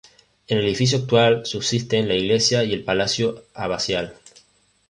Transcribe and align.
En 0.47 0.57
el 0.57 0.65
edificio 0.65 0.97
actual 0.97 1.45
subsisten 1.45 2.07
la 2.07 2.15
iglesia 2.15 2.63
y 2.63 2.73
el 2.73 2.83
palacio 2.83 3.43
abacial. 3.53 4.15